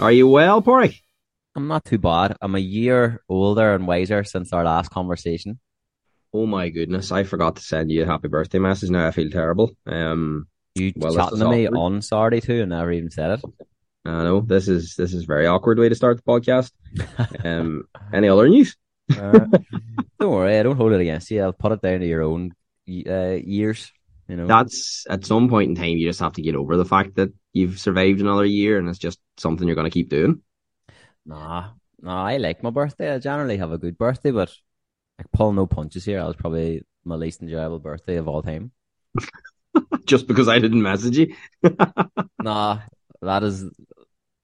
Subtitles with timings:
[0.00, 1.02] Are you well, Porrick?
[1.54, 2.36] I'm not too bad.
[2.40, 5.58] I'm a year older and wiser since our last conversation.
[6.32, 8.88] Oh my goodness, I forgot to send you a happy birthday message.
[8.90, 9.72] Now I feel terrible.
[9.86, 11.78] Um, You Well, chatting to me awkward.
[11.78, 13.44] on Saturday too and never even said it.
[14.06, 16.72] I know this is this is very awkward way to start the podcast.
[17.44, 18.76] Um, any other news?
[19.10, 19.44] Uh,
[20.20, 21.42] don't worry, I don't hold it against you.
[21.42, 22.52] I'll put it down to your own
[22.88, 23.90] uh, years.
[24.28, 26.84] You know, That's at some point in time you just have to get over the
[26.84, 30.42] fact that you've survived another year and it's just something you're going to keep doing.
[31.26, 32.24] nah, nah.
[32.24, 33.12] I like my birthday.
[33.14, 34.52] I generally have a good birthday, but
[35.20, 36.20] I pull no punches here.
[36.20, 38.72] That was probably my least enjoyable birthday of all time.
[40.06, 41.34] Just because I didn't message you.
[42.40, 42.80] Nah,
[43.22, 43.64] that is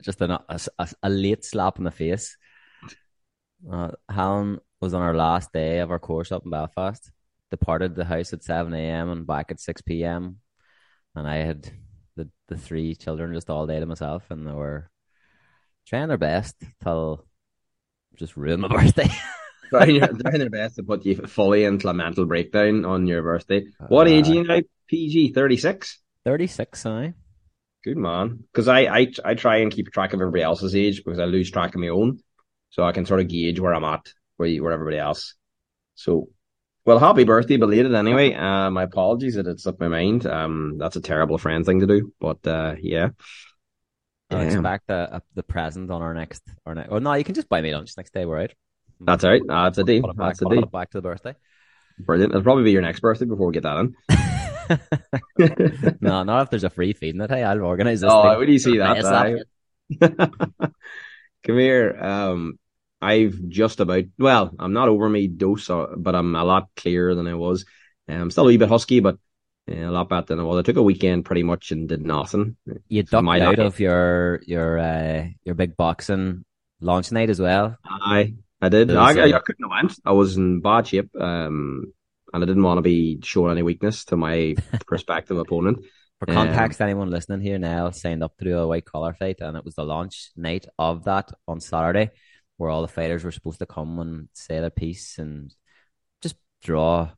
[0.03, 2.37] just a, a, a- a late slap in the face.
[3.71, 7.11] Uh, Helen was on her last day of our course up in Belfast,
[7.51, 9.11] departed the house at 7 a.m.
[9.11, 10.41] and back at 6 p.m.
[11.15, 11.71] And I had
[12.17, 14.91] the, the three children just all day to myself, and they were
[15.87, 17.25] trying their best till
[18.17, 19.09] just ruin my birthday.
[19.71, 23.23] trying, your, trying their best to put you fully into a mental breakdown on your
[23.23, 23.65] birthday.
[23.89, 24.61] What Uh, age are you now?
[24.89, 25.99] PG thirty six.
[26.25, 27.15] 36, I.
[27.85, 28.41] Good man.
[28.53, 31.51] Because I, I I try and keep track of everybody else's age because I lose
[31.53, 32.19] track of my own,
[32.71, 35.35] so I can sort of gauge where I'm at, where you, where everybody else.
[35.95, 36.29] So,
[36.87, 38.33] well, happy birthday, belated anyway.
[38.33, 40.25] Uh, my apologies that it slipped my mind.
[40.27, 43.09] Um, that's a terrible friend thing to do, but uh, yeah.
[44.31, 44.47] I'll Damn.
[44.47, 46.89] expect a, a, the present on our next, or next.
[46.91, 48.25] Oh no, you can just buy me lunch next day.
[48.25, 48.55] We're out.
[49.01, 49.43] That's all right.
[49.47, 50.03] That's a deal.
[50.03, 50.67] Back, That's a deal.
[50.67, 51.35] back to the birthday.
[51.99, 52.33] Brilliant.
[52.33, 53.95] It'll probably be your next birthday before we get that in.
[56.01, 57.31] no, not if there's a free feeding it.
[57.31, 58.11] Hey, I'll organize this.
[58.13, 58.37] Oh, thing.
[58.37, 59.45] where do you see that?
[60.01, 60.23] That-
[61.45, 61.97] Come here.
[62.01, 62.59] Um,
[63.01, 67.15] I've just about, well, I'm not over my dose, uh, but I'm a lot clearer
[67.15, 67.65] than I was.
[68.09, 69.19] Um, I'm still a wee bit husky, but
[69.71, 70.59] uh, a lot better than I was.
[70.59, 72.57] I took a weekend pretty much and did nothing.
[72.89, 76.45] You ducked my out of your your uh, your big boxing
[76.81, 77.77] launch night as well.
[77.85, 78.91] I, I did.
[78.91, 79.99] I, I, uh, I couldn't have went.
[80.05, 81.11] I was in bad shape.
[81.19, 81.93] Um,
[82.33, 84.57] and I didn't want to be showing any weakness to my
[84.87, 85.85] prospective opponent.
[86.19, 89.37] For Um, context, anyone listening here now signed up to do a white collar fight,
[89.41, 92.11] and it was the launch night of that on Saturday,
[92.57, 95.55] where all the fighters were supposed to come and say their piece and
[96.23, 97.11] just draw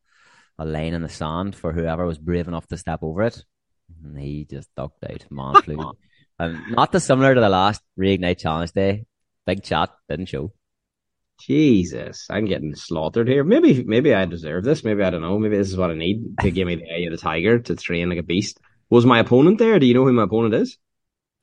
[0.59, 3.45] a line in the sand for whoever was brave enough to step over it.
[4.03, 5.93] And he just ducked out, man flew.
[6.39, 9.07] and um, not dissimilar to the last reignite challenge day.
[9.47, 10.53] Big chat didn't show.
[11.41, 13.45] Jesus, I'm getting slaughtered here.
[13.45, 14.83] Maybe, maybe I deserve this.
[14.83, 15.39] Maybe I don't know.
[15.39, 17.77] Maybe this is what I need to give me the eye of the tiger to
[17.77, 18.59] train like a beast.
[18.91, 19.79] Was my opponent there?
[19.79, 20.79] Do you know who my opponent is?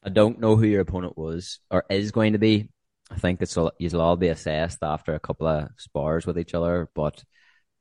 [0.04, 2.70] I don't know who your opponent was or is going to be.
[3.12, 6.54] I think it's all, you'll all be assessed after a couple of spars with each
[6.54, 6.90] other.
[6.96, 7.24] But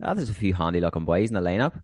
[0.02, 1.80] uh, there's a few handy looking boys in the lineup.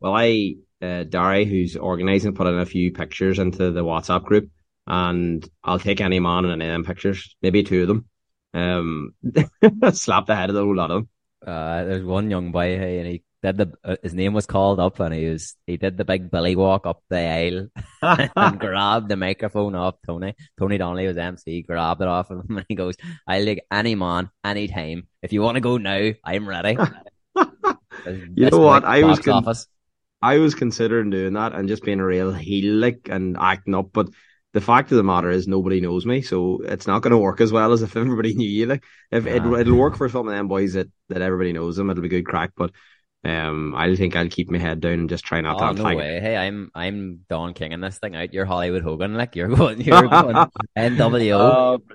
[0.00, 4.50] Well, I, uh, Dari, who's organising, put in a few pictures into the WhatsApp group,
[4.86, 8.06] and I'll take any man and any of them pictures, maybe two of them.
[8.52, 9.14] Um,
[9.92, 11.08] slap the head of the whole lot of them.
[11.46, 14.80] Uh, there's one young boy hey, and he did the uh, his name was called
[14.80, 17.68] up and he was he did the big Billy walk up the aisle
[18.36, 20.34] and grabbed the microphone off Tony.
[20.58, 22.96] Tony Donnelly was MC, grabbed it off of him and he goes,
[23.26, 25.08] "I like any man, any time.
[25.22, 26.76] If you want to go now, I'm ready."
[28.06, 28.84] You know what?
[28.84, 29.66] I was con- office.
[30.22, 33.90] I was considering doing that and just being a real heel like and acting up,
[33.92, 34.08] but
[34.52, 37.40] the fact of the matter is nobody knows me, so it's not going to work
[37.40, 38.66] as well as if everybody knew you.
[38.66, 41.88] Like, if it, it'll work for some of them boys that, that everybody knows them,
[41.90, 42.52] it'll be good crack.
[42.56, 42.72] But
[43.24, 45.76] um, I think I'll keep my head down and just try not to Oh have
[45.76, 45.98] no tiger.
[45.98, 46.20] way!
[46.20, 48.32] Hey, I'm I'm Don King in this thing out.
[48.32, 50.36] You're Hollywood Hogan, like you're going, you're going
[50.76, 51.78] NWO.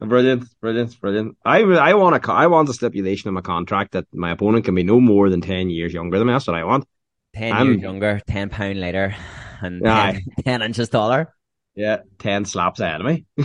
[0.00, 1.36] Oh, brilliant, brilliant, brilliant.
[1.44, 4.74] I I want a I want a stipulation in my contract that my opponent can
[4.74, 6.32] be no more than ten years younger than me.
[6.34, 6.84] That's what I want.
[7.34, 9.14] 10 I'm- years younger, 10 pound lighter,
[9.60, 11.34] and 10, 10 inches taller.
[11.78, 13.24] Yeah, ten slaps ahead of me.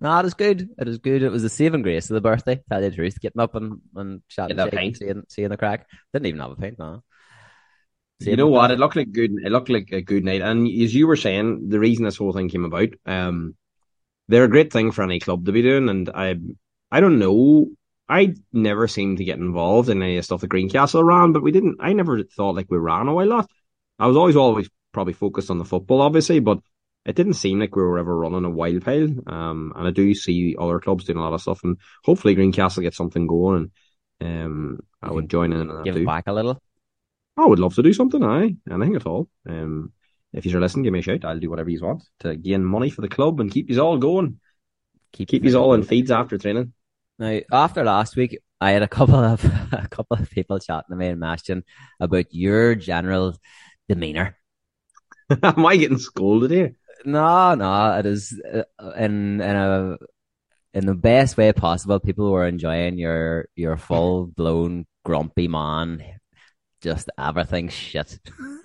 [0.00, 0.70] no, it is good.
[0.78, 1.22] It is good.
[1.22, 2.62] It was the saving grace of the birthday.
[2.70, 5.86] Tell you the truth, getting up and and chatting, shaking, seeing, seeing the crack.
[6.14, 7.02] Didn't even have a pint, no.
[8.20, 8.70] You know what?
[8.70, 9.32] It looked like good.
[9.44, 10.40] It looked like a good night.
[10.40, 13.54] And as you were saying, the reason this whole thing came about, um,
[14.28, 15.90] they're a great thing for any club to be doing.
[15.90, 16.36] And I,
[16.90, 17.66] I don't know.
[18.08, 21.42] I never seemed to get involved in any of the stuff that Greencastle ran, but
[21.42, 21.76] we didn't.
[21.80, 23.50] I never thought like we ran a whole lot.
[23.98, 26.60] I was always always probably focused on the football, obviously, but
[27.04, 29.08] it didn't seem like we were ever running a wild pile.
[29.26, 32.82] Um, and I do see other clubs doing a lot of stuff, and hopefully Greencastle
[32.82, 33.70] gets something going.
[34.20, 35.68] And um, I would join in.
[35.68, 36.62] that Give back a little.
[37.36, 38.54] I would love to do something, aye.
[38.70, 39.28] Anything at all.
[39.48, 39.92] Um,
[40.32, 41.24] if you're listening, give me a shout.
[41.24, 43.98] I'll do whatever you want to gain money for the club and keep you all
[43.98, 44.40] going.
[45.12, 46.72] Keep, Keep you all in feeds after training.
[47.18, 50.96] Now, after last week, I had a couple of a couple of people chatting to
[50.96, 51.64] me and Ashton
[52.00, 53.36] about your general
[53.88, 54.36] demeanor.
[55.42, 56.76] Am I getting scolded here?
[57.04, 58.62] No, no, it is uh,
[58.92, 59.96] in in a
[60.72, 62.00] in the best way possible.
[62.00, 66.02] People were enjoying your your full blown grumpy man,
[66.80, 68.18] just everything shit.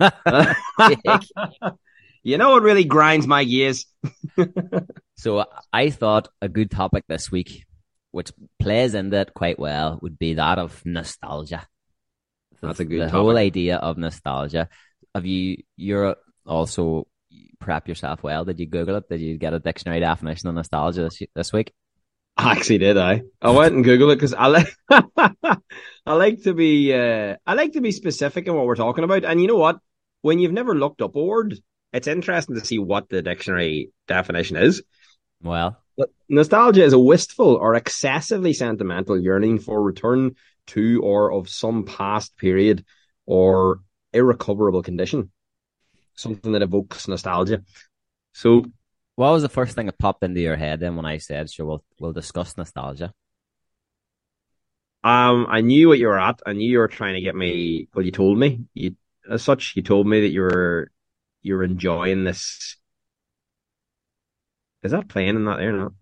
[2.22, 3.86] you know what really grinds my gears?
[5.16, 7.66] so I thought a good topic this week,
[8.10, 11.66] which plays into it quite well, would be that of nostalgia.
[12.62, 13.00] That's a good.
[13.00, 13.20] The topic.
[13.20, 14.68] whole idea of nostalgia.
[15.14, 15.62] Have you?
[15.76, 16.16] You're
[16.46, 17.06] also
[17.58, 18.44] prep yourself well.
[18.44, 19.08] Did you Google it?
[19.08, 21.72] Did you get a dictionary definition of nostalgia this, this week?
[22.36, 22.96] I actually did.
[22.96, 27.54] I I went and googled it because I like I like to be uh, I
[27.54, 29.24] like to be specific in what we're talking about.
[29.24, 29.78] And you know what?
[30.22, 31.58] When you've never looked up a word,
[31.92, 34.82] it's interesting to see what the dictionary definition is.
[35.42, 40.36] Well, but nostalgia is a wistful or excessively sentimental yearning for return
[40.68, 42.84] to or of some past period
[43.26, 43.80] or
[44.12, 45.30] irrecoverable condition.
[46.20, 47.62] Something that evokes nostalgia.
[48.34, 48.66] So
[49.16, 51.64] what was the first thing that popped into your head then when I said, "Sure,
[51.66, 53.12] we'll we'll discuss nostalgia"?
[55.02, 56.42] Um, I knew what you were at.
[56.44, 57.88] I knew you were trying to get me.
[57.94, 58.66] Well, you told me.
[58.74, 58.96] You,
[59.30, 60.90] as such, you told me that you were
[61.42, 62.76] you're enjoying this.
[64.82, 65.72] Is that playing in that there?
[65.72, 65.92] No,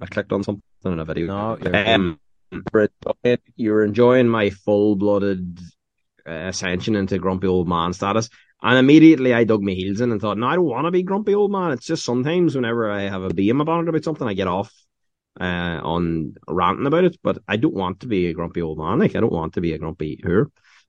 [0.00, 1.26] I clicked on something in a video.
[1.26, 2.20] No, um,
[3.56, 5.60] you're enjoying my full-blooded
[6.26, 8.28] uh, ascension into grumpy old man status.
[8.60, 11.02] And immediately I dug my heels in and thought, no, I don't want to be
[11.02, 11.70] grumpy old man.
[11.72, 14.72] It's just sometimes whenever I have a beam about it about something, I get off
[15.40, 17.18] uh, on ranting about it.
[17.22, 18.98] But I don't want to be a grumpy old man.
[18.98, 20.46] Like I don't want to be a grumpy whore.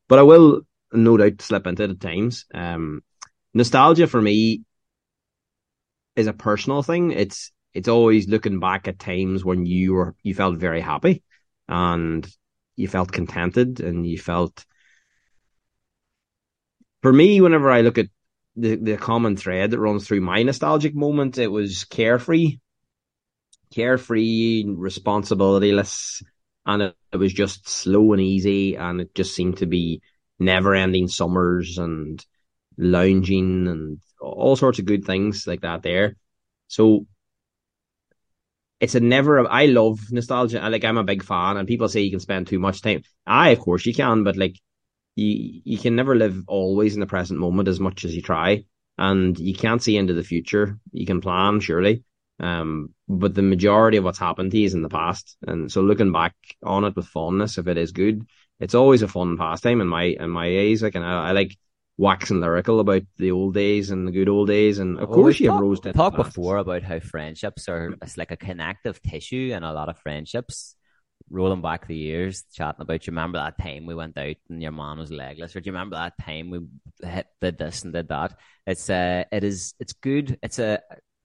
[0.08, 0.62] But I will
[0.92, 2.46] no doubt slip into it at times.
[2.54, 3.04] Um,
[3.54, 4.64] nostalgia for me
[6.16, 7.12] is a personal thing.
[7.12, 11.24] It's it's always looking back at times when you were you felt very happy
[11.68, 12.28] and
[12.76, 14.66] you felt contented and you felt
[17.02, 18.08] for me, whenever I look at
[18.56, 22.58] the, the common thread that runs through my nostalgic moment, it was carefree,
[23.74, 26.24] carefree, responsibilityless,
[26.66, 30.02] and it, it was just slow and easy, and it just seemed to be
[30.40, 32.26] never ending summers and
[32.78, 36.16] lounging and all sorts of good things like that there.
[36.68, 37.06] So
[38.80, 40.68] it's a never I love nostalgia.
[40.70, 43.04] Like I'm a big fan and people say you can spend too much time.
[43.26, 44.56] I of course you can, but like
[45.16, 48.64] you you can never live always in the present moment as much as you try,
[48.98, 50.78] and you can't see into the future.
[50.92, 52.04] You can plan surely,
[52.40, 55.82] um, but the majority of what's happened to you is in the past, and so
[55.82, 58.26] looking back on it with fondness, if it is good,
[58.60, 60.82] it's always a fun pastime in my in my eyes.
[60.82, 61.58] Like, and I, I like
[61.98, 65.40] waxing lyrical about the old days and the good old days, and of well, course
[65.40, 65.82] you have rose.
[65.82, 70.00] Talked before about how friendships are it's like a connective tissue, and a lot of
[70.00, 70.76] friendships
[71.30, 74.72] rolling back the years, chatting about, you remember that time we went out and your
[74.72, 76.60] man was legless, or do you remember that time we
[77.02, 78.38] hit, did this and did that?
[78.66, 80.38] It's uh, it is, it's good.
[80.42, 80.80] It's a,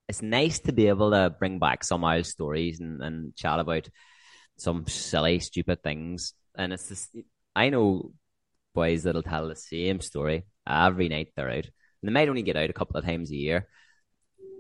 [0.09, 3.89] it's nice to be able to bring back some old stories and, and chat about
[4.56, 6.35] some silly, stupid things.
[6.57, 7.09] And it's this,
[7.57, 8.12] I know
[8.75, 11.65] boys that'll tell the same story every night they're out.
[11.65, 13.67] And they might only get out a couple of times a year,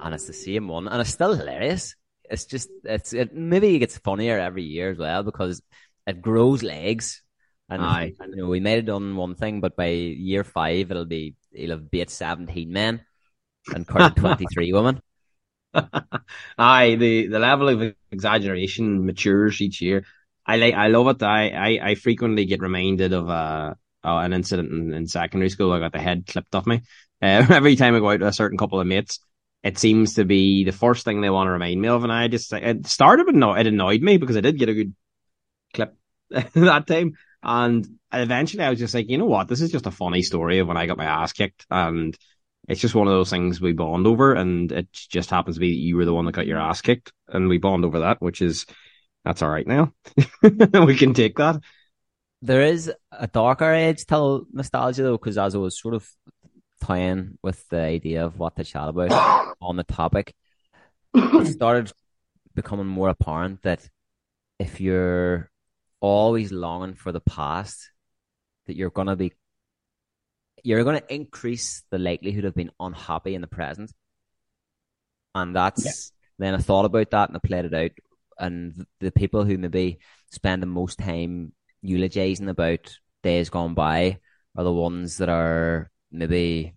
[0.00, 1.94] and it's the same one, and it's still hilarious
[2.30, 5.62] it's just it's it maybe it gets funnier every year as well because
[6.06, 7.22] it grows legs.
[7.68, 8.12] And Aye.
[8.20, 11.70] you know, we might have done one thing, but by year five it'll be he'll
[11.70, 13.00] have beat seventeen men
[13.72, 15.00] and current twenty three women.
[16.58, 20.04] Aye, the the level of exaggeration matures each year.
[20.46, 21.22] I like I love it.
[21.22, 25.72] I I, I frequently get reminded of uh, uh an incident in, in, secondary school.
[25.72, 26.82] I got the head clipped off me.
[27.22, 29.20] Uh, every time I go out with a certain couple of mates,
[29.64, 32.04] it seems to be the first thing they want to remind me of.
[32.04, 34.74] And I just, it started, but no, it annoyed me because I did get a
[34.74, 34.94] good
[35.72, 35.96] clip
[36.30, 37.14] that time.
[37.42, 39.48] And eventually I was just like, you know what?
[39.48, 41.64] This is just a funny story of when I got my ass kicked.
[41.70, 42.14] And
[42.68, 44.34] it's just one of those things we bond over.
[44.34, 46.82] And it just happens to be that you were the one that got your ass
[46.82, 47.10] kicked.
[47.28, 48.66] And we bond over that, which is,
[49.24, 49.94] that's all right now.
[50.42, 51.58] we can take that.
[52.42, 56.06] There is a darker edge to nostalgia though, because as I was sort of
[56.84, 60.34] toying with the idea of what to chat about on the topic,
[61.14, 61.92] it started
[62.54, 63.88] becoming more apparent that
[64.58, 65.50] if you're
[66.00, 67.90] always longing for the past,
[68.66, 69.32] that you're gonna be
[70.62, 73.92] you're gonna increase the likelihood of being unhappy in the present.
[75.34, 75.92] And that's yeah.
[76.38, 77.90] then I thought about that and I played it out.
[78.38, 79.98] And the people who maybe
[80.30, 84.18] spend the most time eulogizing about days gone by
[84.56, 86.74] are the ones that are maybe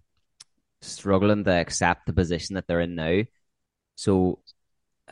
[0.81, 3.23] struggling to accept the position that they're in now.
[3.95, 4.39] So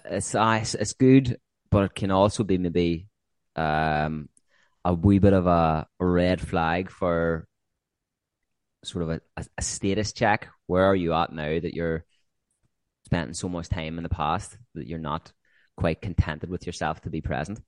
[0.04, 1.40] it's it's, good,
[1.72, 3.08] but it can also be maybe
[3.56, 4.30] um,
[4.84, 7.48] a wee bit of a, a red flag for
[8.84, 10.50] sort of a, a, status check.
[10.68, 12.06] Where are you at now that you're
[13.06, 15.32] spending so much time in the past that you're not
[15.78, 17.60] quite contented with yourself to be present.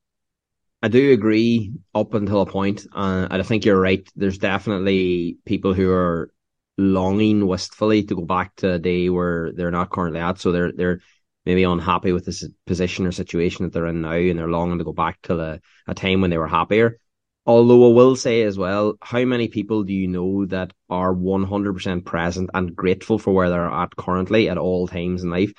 [0.82, 4.08] I do agree up until a point, uh, and I think you're right.
[4.16, 6.32] There's definitely people who are
[6.78, 10.40] longing wistfully to go back to a day where they're not currently at.
[10.40, 11.00] So they're they're
[11.46, 14.84] maybe unhappy with this position or situation that they're in now, and they're longing to
[14.84, 17.00] go back to the, a time when they were happier.
[17.46, 22.04] Although I will say as well, how many people do you know that are 100%
[22.04, 25.54] present and grateful for where they're at currently at all times in life?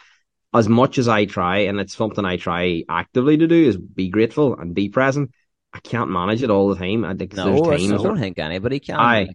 [0.54, 4.08] as much as I try, and it's something I try actively to do, is be
[4.08, 5.30] grateful and be present.
[5.72, 7.04] I can't manage it all the time.
[7.04, 8.96] I think no, I don't think anybody can.
[8.96, 9.28] I,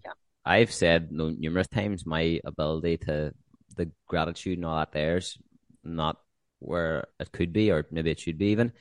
[0.45, 3.33] I've said numerous times my ability to
[3.75, 5.37] the gratitude and all that there's
[5.83, 6.17] not
[6.59, 8.73] where it could be, or maybe it should be even.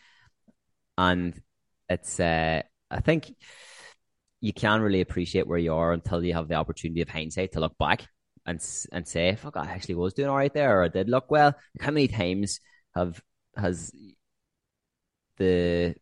[0.98, 1.40] And
[1.88, 3.34] it's, uh, I think
[4.40, 7.60] you can't really appreciate where you are until you have the opportunity of hindsight to
[7.60, 8.06] look back
[8.44, 8.60] and
[8.92, 11.54] and say, "Fuck, I actually was doing all right there, or I did look well."
[11.80, 12.60] How many times
[12.94, 13.22] have
[13.56, 13.92] has
[15.38, 15.94] the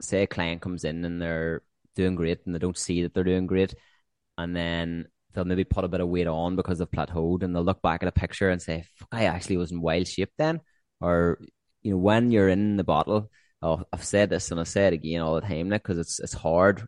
[0.00, 1.62] say a client comes in and they're
[1.96, 3.74] doing great and they don't see that they're doing great,
[4.40, 7.64] and then they'll maybe put a bit of weight on because they've plateaued, and they'll
[7.64, 10.60] look back at a picture and say, "Fuck, I actually was in wild shape then,"
[11.00, 11.38] or
[11.82, 13.30] you know, when you're in the bottle.
[13.62, 16.18] Oh, I've said this and I say it again all the time, Nick, because it's
[16.20, 16.86] it's hard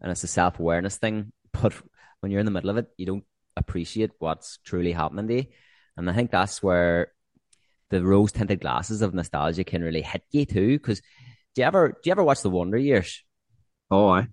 [0.00, 1.32] and it's a self awareness thing.
[1.60, 1.74] But
[2.20, 3.24] when you're in the middle of it, you don't
[3.56, 5.44] appreciate what's truly happening to you.
[5.96, 7.12] And I think that's where
[7.90, 10.78] the rose tinted glasses of nostalgia can really hit you too.
[10.78, 11.00] Because
[11.54, 13.22] do you ever do you ever watch the Wonder Years?
[13.90, 14.28] Oh, I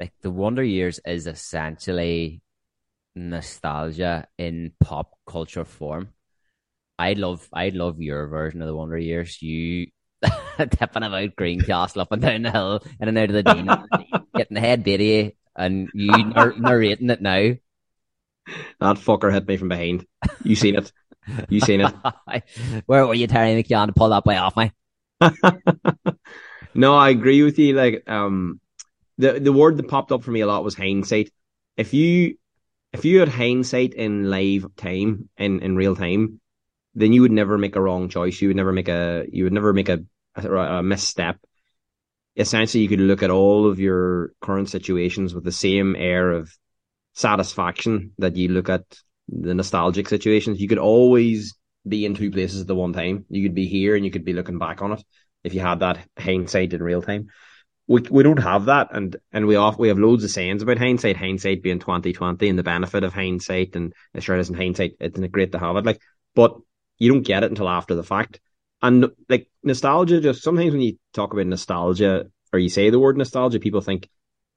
[0.00, 2.42] like the Wonder Years is essentially
[3.14, 6.10] nostalgia in pop culture form.
[6.98, 9.40] I love I love your version of the Wonder Years.
[9.42, 9.88] You
[10.58, 13.66] tipping about Greencastle up and down the hill in and out of the Dean,
[14.36, 16.12] getting the head bitty, and you
[16.58, 17.52] narrating it now.
[18.80, 20.06] That fucker hit me from behind.
[20.44, 20.92] You seen it?
[21.48, 21.92] You seen it?
[22.86, 24.70] Where were you, Terry McKeon, to pull that boy off me?
[26.74, 27.74] no, I agree with you.
[27.74, 28.60] Like, um,
[29.18, 31.30] the the word that popped up for me a lot was hindsight.
[31.76, 32.36] If you
[32.92, 36.40] if you had hindsight in live time in in real time,
[36.94, 38.40] then you would never make a wrong choice.
[38.40, 40.04] You would never make a you would never make a,
[40.34, 41.38] a, a misstep.
[42.36, 46.54] Essentially, you could look at all of your current situations with the same air of
[47.14, 48.84] satisfaction that you look at
[49.28, 50.60] the nostalgic situations.
[50.60, 51.54] You could always
[51.88, 53.24] be in two places at the one time.
[53.30, 55.04] You could be here and you could be looking back on it
[55.44, 57.28] if you had that hindsight in real time.
[57.88, 60.78] We we don't have that, and and we off we have loads of sayings about
[60.78, 61.16] hindsight.
[61.16, 64.96] Hindsight being twenty twenty, and the benefit of hindsight, and it sure isn't hindsight.
[64.98, 66.00] It's great to have it, like,
[66.34, 66.56] but
[66.98, 68.40] you don't get it until after the fact.
[68.82, 73.16] And like nostalgia, just sometimes when you talk about nostalgia or you say the word
[73.16, 74.08] nostalgia, people think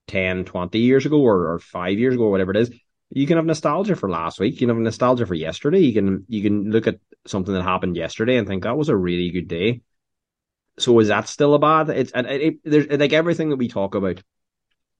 [0.07, 2.71] 10, 20 years ago or, or five years ago, or whatever it is,
[3.11, 4.53] you can have nostalgia for last week.
[4.53, 5.79] You can have nostalgia for yesterday.
[5.79, 8.95] You can you can look at something that happened yesterday and think that was a
[8.95, 9.81] really good day.
[10.81, 11.89] So is that still a bad?
[11.89, 14.21] It's and it, there's like everything that we talk about.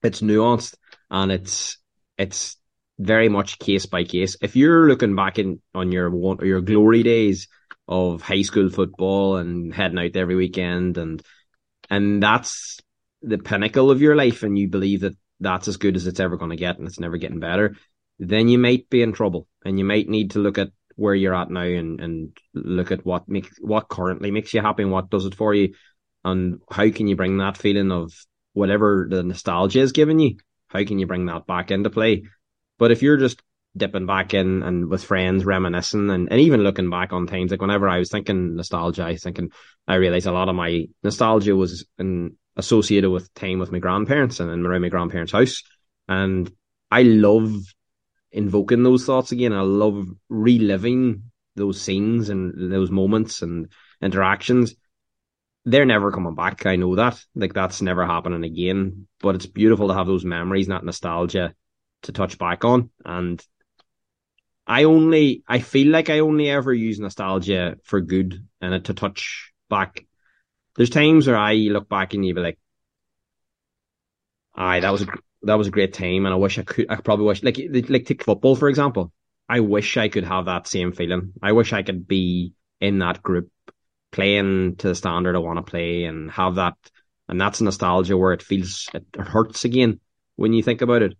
[0.02, 0.74] It's nuanced
[1.10, 1.78] and it's
[2.16, 2.56] it's
[2.98, 4.36] very much case by case.
[4.40, 7.48] If you're looking back in on your one your glory days
[7.88, 11.22] of high school football and heading out every weekend and
[11.88, 12.78] and that's
[13.22, 16.36] the pinnacle of your life and you believe that that's as good as it's ever
[16.36, 17.76] going to get and it's never getting better,
[18.18, 20.70] then you might be in trouble and you might need to look at
[21.00, 24.82] where you're at now and, and look at what makes what currently makes you happy
[24.82, 25.72] and what does it for you
[26.24, 28.12] and how can you bring that feeling of
[28.52, 30.36] whatever the nostalgia is giving you,
[30.68, 32.24] how can you bring that back into play?
[32.78, 33.42] But if you're just
[33.74, 37.62] dipping back in and with friends reminiscing and, and even looking back on times like
[37.62, 39.50] whenever I was thinking nostalgia, I was thinking
[39.88, 44.40] I realized a lot of my nostalgia was in associated with time with my grandparents
[44.40, 45.62] and, and around my grandparents' house.
[46.08, 46.50] And
[46.90, 47.54] I love
[48.32, 49.52] invoking those thoughts again.
[49.52, 53.68] I love reliving those scenes and those moments and
[54.00, 54.74] interactions.
[55.64, 56.64] They're never coming back.
[56.66, 57.22] I know that.
[57.34, 59.06] Like that's never happening again.
[59.20, 61.54] But it's beautiful to have those memories, that nostalgia
[62.02, 62.90] to touch back on.
[63.04, 63.44] And
[64.66, 69.52] I only I feel like I only ever use nostalgia for good and to touch
[69.68, 70.06] back
[70.76, 72.58] there's times where I look back and you be like,
[74.54, 75.06] "Aye, that was a
[75.42, 76.86] that was a great time," and I wish I could.
[76.90, 79.12] I probably wish like like take football for example.
[79.48, 81.32] I wish I could have that same feeling.
[81.42, 83.50] I wish I could be in that group
[84.12, 86.74] playing to the standard I want to play and have that.
[87.28, 90.00] And that's nostalgia where it feels it hurts again
[90.36, 91.16] when you think about it.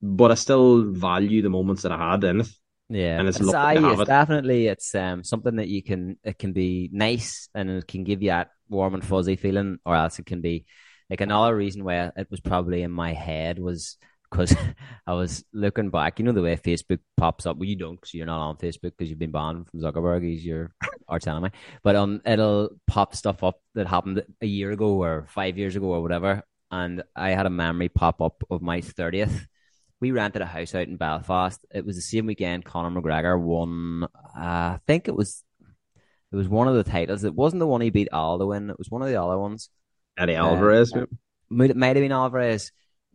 [0.00, 2.48] But I still value the moments that I had in it.
[2.88, 4.08] Yeah, and it's, it's, I, it's it.
[4.08, 8.22] definitely it's um something that you can it can be nice and it can give
[8.22, 10.66] you that warm and fuzzy feeling, or else it can be
[11.12, 13.98] like another reason why it was probably in my head was
[14.30, 14.56] because
[15.06, 16.18] I was looking back.
[16.18, 17.58] You know the way Facebook pops up.
[17.58, 20.24] Well, you don't because you're not on Facebook because you've been banned from Zuckerberg.
[20.24, 20.72] He's your
[21.08, 21.50] arch enemy.
[21.82, 25.88] But um, it'll pop stuff up that happened a year ago or five years ago
[25.88, 26.44] or whatever.
[26.70, 29.46] And I had a memory pop up of my thirtieth.
[30.00, 31.62] We rented a house out in Belfast.
[31.74, 34.04] It was the same weekend Conor McGregor won.
[34.04, 35.44] Uh, I think it was.
[36.32, 37.22] It was one of the titles.
[37.22, 38.70] It wasn't the one he beat Aldo in.
[38.70, 39.68] It was one of the other ones.
[40.16, 40.92] Eddie Alvarez.
[40.92, 41.06] Uh,
[41.48, 42.72] might, might have been Alvarez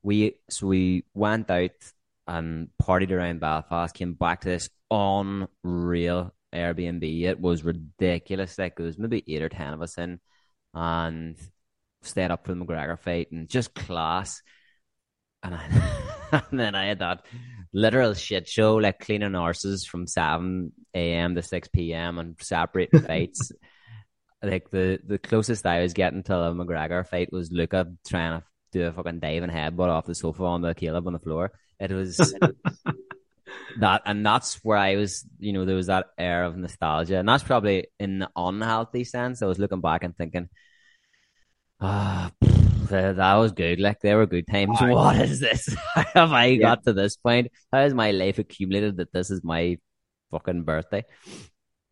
[0.07, 1.71] we so we went out
[2.27, 7.23] and partied around Belfast, came back to this unreal Airbnb.
[7.23, 8.57] It was ridiculous.
[8.57, 10.19] Like there was maybe eight or ten of us in
[10.73, 11.37] and
[12.03, 14.41] stayed up for the McGregor fight and just class.
[15.43, 17.25] And, I, and then I had that
[17.73, 23.51] literal shit show, like cleaning horses from seven AM to six PM and separating fights.
[24.41, 28.45] Like the, the closest I was getting to a McGregor fight was Luca trying to
[28.71, 31.51] do a fucking dive and headbutt off the sofa on the Caleb on the floor.
[31.79, 32.17] It was
[33.79, 35.25] that, and that's where I was.
[35.39, 39.41] You know, there was that air of nostalgia, and that's probably in the unhealthy sense.
[39.41, 40.49] I was looking back and thinking,
[41.81, 42.31] ah.
[42.41, 43.79] Oh, that was good.
[43.79, 44.79] Like there were good times.
[44.79, 45.75] What is this?
[45.95, 46.61] How have I yeah.
[46.61, 47.51] got to this point?
[47.71, 49.77] How has my life accumulated that this is my
[50.31, 51.03] fucking birthday?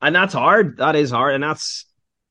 [0.00, 0.78] and that's hard.
[0.78, 1.86] That is hard, and that's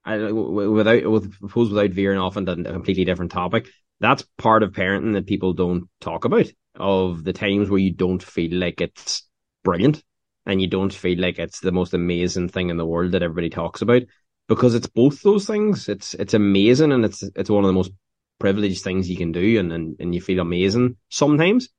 [0.06, 3.68] I, without with suppose without veering off into a completely different topic,
[4.00, 6.48] that's part of parenting that people don't talk about.
[6.76, 9.28] Of the times where you don't feel like it's
[9.64, 10.04] brilliant
[10.46, 13.50] and you don't feel like it's the most amazing thing in the world that everybody
[13.50, 14.04] talks about,
[14.48, 15.90] because it's both those things.
[15.90, 17.92] It's it's amazing and it's it's one of the most
[18.40, 21.70] privileged things you can do, and and, and you feel amazing sometimes.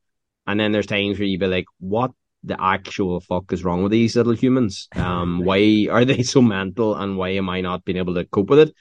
[0.48, 2.10] And then there's times where you be like, what
[2.44, 4.88] the actual fuck is wrong with these little humans?
[4.96, 8.50] Um, why are they so mental, and why am I not being able to cope
[8.50, 8.74] with it?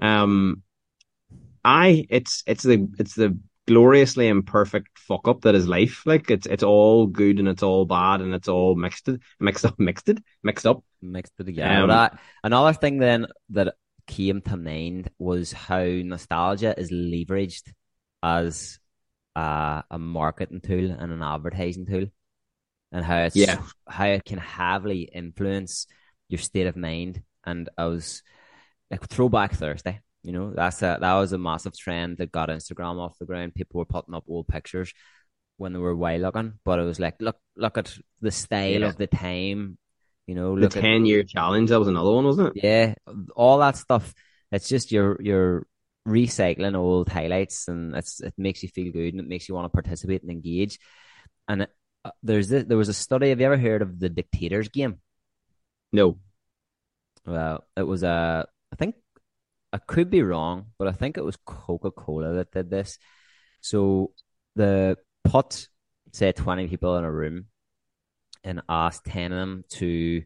[0.00, 0.62] Um,
[1.64, 6.04] I it's it's the it's the gloriously imperfect fuck up that is life.
[6.06, 9.08] Like it's it's all good and it's all bad and it's all mixed
[9.40, 11.82] mixed up mixed it mixed up mixed together.
[11.82, 13.74] Um, that another thing then that
[14.06, 17.72] came to mind was how nostalgia is leveraged
[18.22, 18.78] as
[19.34, 22.06] uh, a marketing tool and an advertising tool
[22.92, 23.62] and how it's yeah.
[23.88, 25.86] how it can heavily influence
[26.28, 27.22] your state of mind.
[27.44, 28.22] And I was
[28.90, 30.00] like throwback Thursday.
[30.22, 33.54] You know, that's a that was a massive trend that got Instagram off the ground.
[33.54, 34.92] People were putting up old pictures
[35.56, 38.86] when they were way looking, but it was like, look, look at the style yeah.
[38.86, 39.78] of the time.
[40.26, 41.70] You know, the ten year challenge.
[41.70, 42.64] That was another one, wasn't it?
[42.64, 42.94] Yeah,
[43.36, 44.12] all that stuff.
[44.50, 45.66] It's just you're you're
[46.06, 49.66] recycling old highlights, and it's it makes you feel good and it makes you want
[49.66, 50.80] to participate and engage.
[51.46, 51.68] And
[52.06, 53.30] uh, there's this, there was a study.
[53.30, 55.00] Have you ever heard of the Dictators game?
[55.92, 56.18] No.
[57.26, 58.46] Well, it was a.
[58.72, 58.94] I think
[59.72, 62.98] I could be wrong, but I think it was Coca Cola that did this.
[63.60, 64.12] So
[64.54, 65.68] the put
[66.12, 67.46] say twenty people in a room
[68.44, 70.22] and asked ten of them to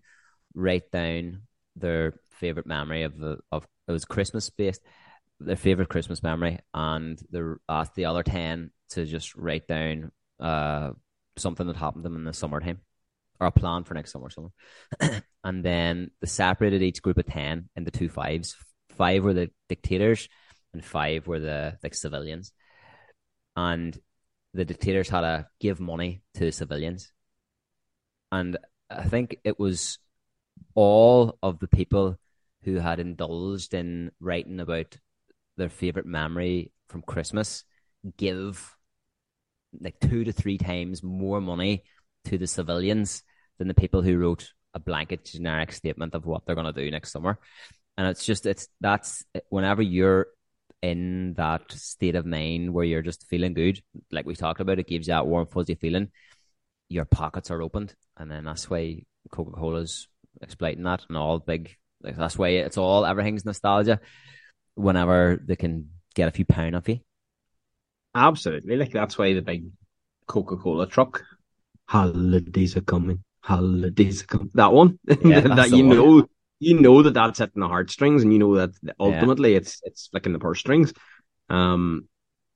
[0.55, 1.43] write down
[1.77, 4.83] their favorite memory of the of it was Christmas based
[5.41, 10.91] their favorite Christmas memory, and they asked the other ten to just write down uh
[11.41, 12.81] something that happened to them in the summertime
[13.41, 14.51] or a plan for next summer, summer.
[15.45, 18.57] and then they separated each group of 10 into two fives.
[18.97, 20.29] Five were the dictators
[20.73, 22.53] and five were the like civilians.
[23.57, 23.99] And
[24.53, 27.13] the dictators had to give money to the civilians.
[28.31, 28.59] And
[28.91, 29.99] I think it was
[30.75, 32.17] all of the people
[32.65, 34.99] who had indulged in writing about
[35.57, 37.65] their favorite memory from Christmas
[38.17, 38.77] give
[39.79, 41.85] like two to three times more money
[42.25, 43.23] to the civilians
[43.59, 46.91] than the people who wrote a blanket generic statement of what they're going to do
[46.91, 47.39] next summer.
[47.97, 50.27] And it's just, it's that's whenever you're
[50.83, 54.87] in that state of mind where you're just feeling good, like we talked about, it
[54.87, 56.09] gives you that warm, fuzzy feeling.
[56.89, 57.95] Your pockets are opened.
[58.17, 60.09] And then that's why Coca Cola's
[60.41, 64.01] exploiting that and all big, like that's why it's all, everything's nostalgia
[64.75, 67.01] whenever they can get a few pound off you.
[68.15, 68.77] Absolutely.
[68.77, 69.67] Like that's why the big
[70.27, 71.25] Coca Cola truck.
[71.87, 73.25] Holidays are coming.
[73.41, 74.51] Holidays are coming.
[74.55, 74.99] That one.
[75.25, 75.97] Yeah, that you one.
[75.97, 79.59] know you know that that's hitting the heartstrings and you know that ultimately yeah.
[79.59, 80.93] it's it's flicking the purse strings.
[81.49, 82.09] Um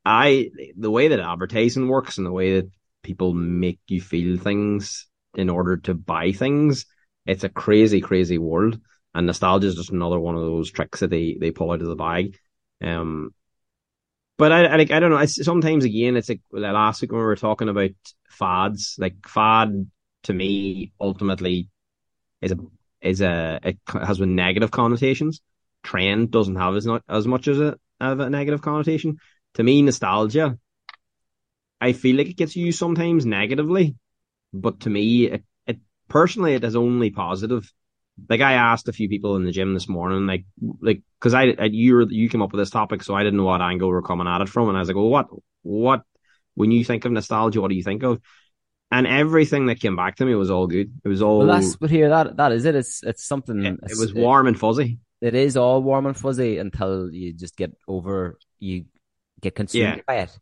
[0.04, 2.70] I the way that advertising works and the way that
[3.02, 6.86] people make you feel things in order to buy things,
[7.26, 8.78] it's a crazy, crazy world.
[9.14, 11.86] And nostalgia is just another one of those tricks that they, they pull out of
[11.86, 12.36] the bag.
[12.82, 13.32] Um,
[14.36, 15.16] but I, I like I don't know.
[15.16, 17.90] I, sometimes again, it's like last week when we were talking about
[18.28, 18.96] fads.
[18.98, 19.90] Like fad
[20.24, 21.68] to me ultimately
[22.42, 22.58] is a
[23.00, 25.40] is a it has with negative connotations.
[25.82, 29.18] Trend doesn't have as not as much as a of a negative connotation.
[29.54, 30.58] To me, nostalgia
[31.80, 33.96] I feel like it gets used sometimes negatively,
[34.52, 37.72] but to me, it, it personally, it is only positive.
[38.28, 40.44] Like I asked a few people in the gym this morning, like,
[40.80, 43.38] like, cause I, I you were, you came up with this topic, so I didn't
[43.38, 44.68] know what angle we're coming at it from.
[44.68, 45.26] And I was like, well, what,
[45.62, 46.02] what,
[46.54, 48.20] when you think of nostalgia, what do you think of?
[48.92, 50.92] And everything that came back to me was all good.
[51.04, 51.38] It was all.
[51.38, 52.08] Well, that's what here.
[52.10, 52.76] That that is it.
[52.76, 53.58] It's it's something.
[53.64, 55.00] it, it's- it was warm and fuzzy.
[55.20, 58.84] it is all warm and fuzzy until you just get over you
[59.40, 60.02] get consumed Yeah.
[60.06, 60.38] by it.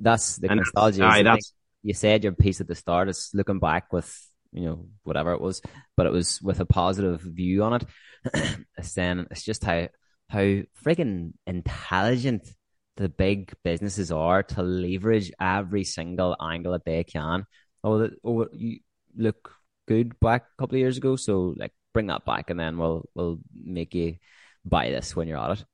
[0.00, 1.02] That's the And nostalgia.
[1.04, 4.08] aye, that's- you said your piece at the start is looking back with
[4.52, 5.62] you know whatever it was,
[5.96, 7.84] but it was with a positive view on it.
[8.76, 9.88] it's then it's just how
[10.28, 10.40] how
[10.84, 12.48] freaking intelligent
[12.96, 17.46] the big businesses are to leverage every single angle that they can.
[17.82, 18.80] Oh, the, oh, you
[19.16, 19.54] look
[19.88, 23.08] good back a couple of years ago, so like bring that back, and then we'll
[23.14, 24.16] we'll make you
[24.64, 25.64] buy this when you're at it.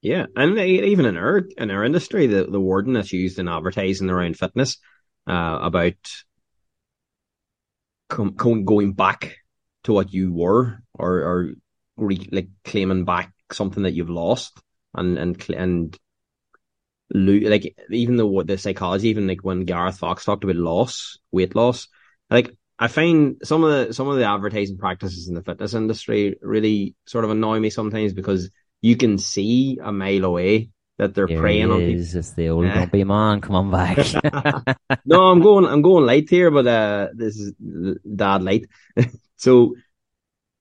[0.00, 4.10] Yeah, and even in our in our industry, the the wording that's used in advertising
[4.10, 4.78] around fitness
[5.28, 5.94] uh, about
[8.12, 9.36] com- going back
[9.84, 11.54] to what you were, or or
[11.96, 14.60] re- like claiming back something that you've lost,
[14.94, 15.98] and and and
[17.12, 21.18] lo- like even though what the psychology, even like when Gareth Fox talked about loss,
[21.30, 21.88] weight loss,
[22.30, 26.36] like I find some of the some of the advertising practices in the fitness industry
[26.42, 31.26] really sort of annoy me sometimes because you can see a mile away that they're
[31.26, 32.18] Here preying on people.
[32.18, 32.74] It's the old Yeah.
[32.74, 33.40] grumpy man.
[33.40, 33.98] Come on back.
[35.04, 37.52] no, I'm going I'm going light here, but uh this is
[38.16, 38.66] dad light.
[39.36, 39.74] so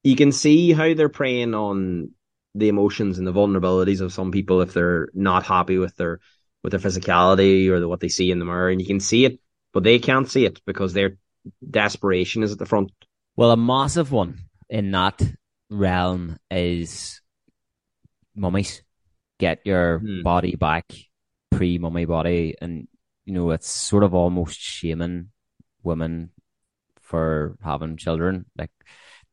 [0.03, 2.11] you can see how they're preying on
[2.55, 6.19] the emotions and the vulnerabilities of some people if they're not happy with their
[6.63, 9.25] with their physicality or the, what they see in the mirror, and you can see
[9.25, 9.39] it,
[9.73, 11.17] but they can't see it because their
[11.67, 12.91] desperation is at the front.
[13.35, 14.37] well, a massive one
[14.69, 15.19] in that
[15.69, 17.21] realm is
[18.35, 18.83] mummies.
[19.41, 20.21] Get your Hmm.
[20.21, 20.85] body back,
[21.49, 22.87] pre mummy body, and
[23.25, 25.29] you know it's sort of almost shaming
[25.83, 26.29] women
[27.01, 28.45] for having children.
[28.57, 28.69] Like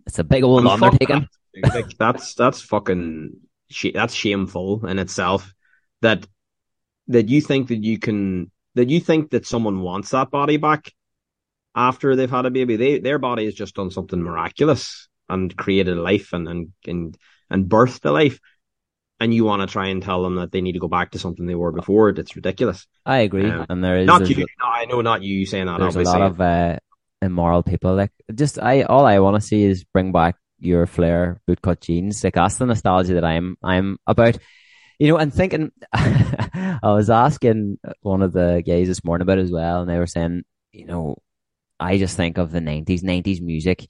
[0.07, 1.29] it's a big old fuck undertaking.
[1.55, 1.75] that.
[1.75, 3.37] Like, that's that's fucking
[3.71, 5.53] sh- that's shameful in itself.
[6.01, 6.27] That
[7.09, 10.93] that you think that you can that you think that someone wants that body back
[11.75, 12.77] after they've had a baby.
[12.77, 17.17] They their body has just done something miraculous and created a life and and and,
[17.51, 18.41] and birthed a life.
[19.21, 21.19] And you want to try and tell them that they need to go back to
[21.19, 22.11] something they were before.
[22.11, 22.87] It's ridiculous.
[23.05, 24.37] I agree, Um, and there is Not you.
[24.37, 25.81] No, I know not you saying that.
[25.81, 26.79] there's a lot of uh,
[27.21, 27.95] immoral people.
[27.95, 32.23] Like just I all I want to see is bring back your flare bootcut jeans.
[32.23, 34.39] Like that's the nostalgia that I'm I'm about.
[35.01, 39.43] You know, and thinking, I was asking one of the guys this morning about it
[39.43, 41.19] as well, and they were saying, you know,
[41.79, 43.87] I just think of the nineties, nineties music,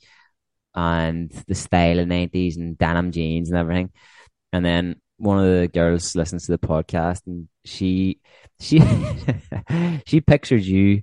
[0.75, 3.91] and the style of nineties and denim jeans and everything,
[4.53, 8.21] and then one of the girls listens to the podcast and she
[8.61, 8.81] she
[10.07, 11.03] she pictures you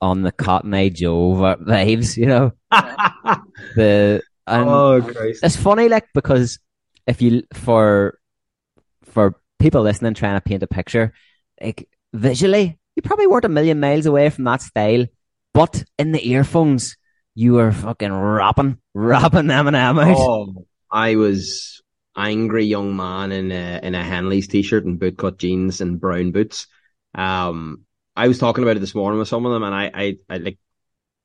[0.00, 2.52] on the Cotton Eye Joe vibes, you know.
[3.76, 5.44] The and oh Christ!
[5.44, 6.58] it's funny, like because
[7.06, 8.18] if you for
[9.04, 11.12] for people listening trying to paint a picture,
[11.60, 15.06] like visually, you probably weren't a million miles away from that style,
[15.52, 16.96] but in the earphones,
[17.34, 20.16] you were fucking rapping, rapping Eminem out.
[20.18, 21.79] Oh, I was
[22.16, 26.66] angry young man in a in a Henley's t-shirt and bootcut jeans and brown boots.
[27.14, 27.84] Um,
[28.16, 30.36] I was talking about it this morning with some of them, and I, I, I
[30.38, 30.58] like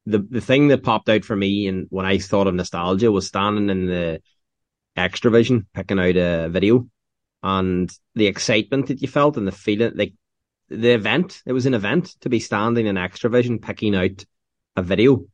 [0.05, 3.27] the the thing that popped out for me, and when I thought of nostalgia, was
[3.27, 4.21] standing in the
[4.97, 6.87] Xtravision picking out a video,
[7.43, 10.13] and the excitement that you felt and the feeling, like
[10.69, 11.41] the event.
[11.45, 14.23] It was an event to be standing in Xtravision picking out
[14.75, 15.25] a video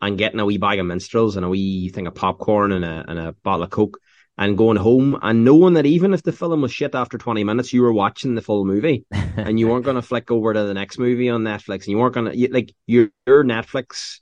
[0.00, 3.04] and getting a wee bag of minstrels and a wee thing of popcorn and a
[3.08, 3.98] and a bottle of coke
[4.38, 7.72] and going home and knowing that even if the film was shit after 20 minutes
[7.72, 10.74] you were watching the full movie and you weren't going to flick over to the
[10.74, 14.20] next movie on Netflix and you weren't going to like your, your Netflix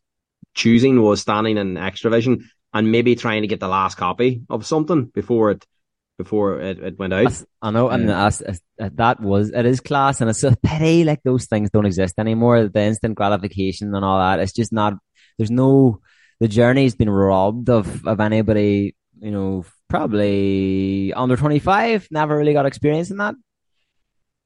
[0.55, 5.05] choosing was standing in Xtravision and maybe trying to get the last copy of something
[5.07, 5.67] before it
[6.19, 8.31] before it, it went out I know, and Yeah.
[8.79, 12.69] that was it is class, and it's a pity like those things don't exist anymore.
[12.69, 14.95] The instant gratification and all that, it's just not.
[15.37, 16.01] There's no.
[16.41, 18.97] The journey's been robbed of of anybody.
[19.21, 22.09] You know, probably under twenty five.
[22.11, 23.35] Never really got experience in that.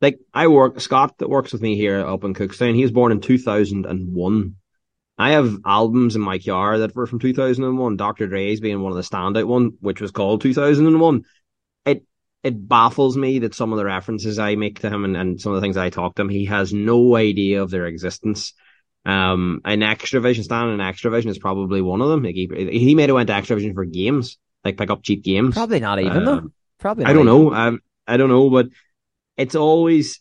[0.00, 2.74] like I work Scott that works with me here up in Cookstown.
[2.74, 4.56] He was born in two thousand and one.
[5.18, 7.96] I have albums in my car that were from two thousand and one.
[7.96, 8.26] Dr.
[8.26, 11.24] Dre's being one of the standout one, which was called two thousand and one.
[11.84, 12.04] It
[12.42, 15.52] it baffles me that some of the references I make to him and, and some
[15.52, 18.54] of the things I talk to him, he has no idea of their existence.
[19.04, 22.22] Um, an Xtravision, standing in Xtravision is probably one of them.
[22.22, 25.54] Like he, he may have went to Xtravision for games, like pick up cheap games.
[25.54, 26.32] Probably not even though.
[26.32, 27.04] Um, Probably.
[27.04, 27.44] I don't even.
[27.44, 27.54] know.
[27.54, 28.68] Um, I don't know, but
[29.36, 30.20] it's always.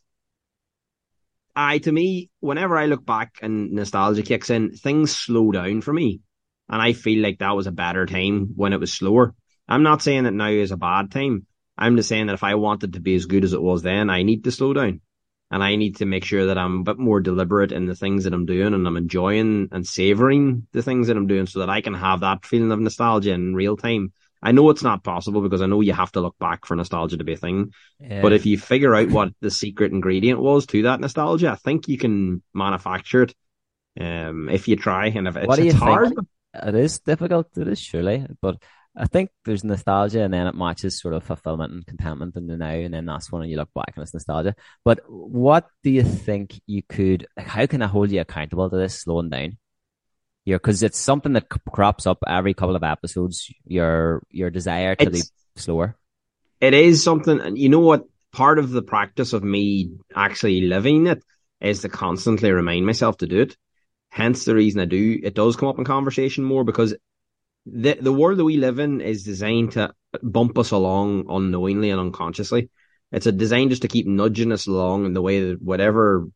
[1.56, 5.93] I to me, whenever I look back and nostalgia kicks in, things slow down for
[5.93, 6.21] me,
[6.69, 9.34] and I feel like that was a better time when it was slower.
[9.67, 11.45] I'm not saying that now is a bad time.
[11.78, 14.10] I'm just saying that if I wanted to be as good as it was then,
[14.10, 15.02] I need to slow down
[15.52, 18.23] and I need to make sure that I'm a bit more deliberate in the things
[18.23, 21.69] that I'm doing and I'm enjoying and savoring the things that I'm doing so that
[21.69, 24.13] I can have that feeling of nostalgia in real time.
[24.41, 27.17] I know it's not possible because I know you have to look back for nostalgia
[27.17, 27.73] to be a thing.
[27.99, 28.21] Yeah.
[28.21, 31.88] But if you figure out what the secret ingredient was to that nostalgia, I think
[31.88, 33.36] you can manufacture it.
[33.99, 35.89] Um, if you try and if it's, what do you it's think?
[35.89, 36.13] hard.
[36.54, 37.47] It is difficult.
[37.58, 38.58] It is surely, but
[38.97, 42.58] I think there's nostalgia and then it matches sort of fulfillment and contentment in the
[42.58, 42.69] now.
[42.69, 44.56] And then that's when you look back and it's nostalgia.
[44.84, 49.02] But what do you think you could, how can I hold you accountable to this
[49.02, 49.58] slowing down?
[50.45, 53.52] Here, because it's something that crops up every couple of episodes.
[53.65, 55.95] Your your desire to it's, be slower.
[56.60, 58.06] It is something, and you know what?
[58.32, 61.23] Part of the practice of me actually living it
[61.62, 63.58] is to constantly remind myself to do it.
[64.10, 65.19] Hence the reason I do.
[65.21, 66.95] It does come up in conversation more because
[67.65, 71.99] the the world that we live in is designed to bump us along unknowingly and
[71.99, 72.69] unconsciously.
[73.12, 76.28] It's a design just to keep nudging us along in the way that whatever